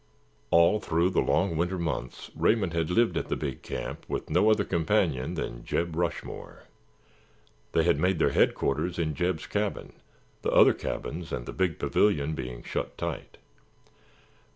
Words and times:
All 0.49 0.79
through 0.79 1.11
the 1.11 1.21
long 1.21 1.55
winter 1.55 1.77
months 1.77 2.31
Raymond 2.35 2.73
had 2.73 2.89
lived 2.89 3.17
at 3.17 3.29
the 3.29 3.35
big 3.35 3.61
camp 3.61 4.03
with 4.09 4.31
no 4.31 4.49
other 4.49 4.63
companion 4.63 5.35
than 5.35 5.63
Jeb 5.63 5.95
Rushmore. 5.95 6.63
They 7.73 7.83
had 7.83 7.99
made 7.99 8.17
their 8.17 8.31
headquarters 8.31 8.97
in 8.97 9.13
Jeb's 9.13 9.45
cabin, 9.45 9.93
the 10.41 10.49
other 10.51 10.73
cabins 10.73 11.31
and 11.31 11.45
the 11.45 11.53
big 11.53 11.77
pavilion 11.77 12.33
being 12.33 12.63
shut 12.63 12.97
tight. 12.97 13.37